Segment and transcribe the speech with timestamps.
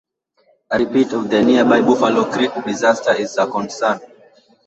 [0.71, 3.99] A repeat of the nearby Buffalo Creek disaster is a concern.